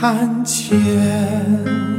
[0.00, 1.89] 看见。